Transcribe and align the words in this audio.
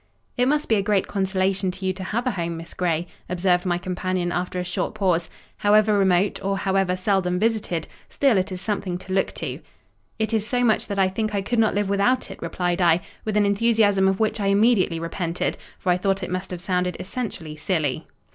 "It 0.35 0.47
must 0.47 0.67
be 0.67 0.73
a 0.77 0.81
great 0.81 1.05
consolation 1.07 1.69
to 1.69 1.85
you 1.85 1.93
to 1.93 2.03
have 2.05 2.25
a 2.25 2.31
home, 2.31 2.57
Miss 2.57 2.73
Grey," 2.73 3.05
observed 3.29 3.67
my 3.67 3.77
companion 3.77 4.31
after 4.31 4.59
a 4.59 4.63
short 4.63 4.95
pause: 4.95 5.29
"however 5.57 5.95
remote, 5.95 6.43
or 6.43 6.57
however 6.57 6.95
seldom 6.97 7.37
visited, 7.37 7.85
still 8.09 8.39
it 8.39 8.51
is 8.51 8.59
something 8.61 8.97
to 8.97 9.13
look 9.13 9.31
to." 9.33 9.59
"It 10.17 10.33
is 10.33 10.43
so 10.47 10.63
much 10.63 10.87
that 10.87 10.97
I 10.97 11.07
think 11.07 11.35
I 11.35 11.43
could 11.43 11.59
not 11.59 11.75
live 11.75 11.87
without 11.87 12.31
it," 12.31 12.41
replied 12.41 12.81
I, 12.81 13.01
with 13.25 13.37
an 13.37 13.45
enthusiasm 13.45 14.07
of 14.07 14.19
which 14.19 14.39
I 14.39 14.47
immediately 14.47 14.99
repented; 14.99 15.55
for 15.77 15.91
I 15.91 15.97
thought 15.97 16.23
it 16.23 16.31
must 16.31 16.49
have 16.49 16.61
sounded 16.61 16.97
essentially 16.99 17.55
silly. 17.55 18.07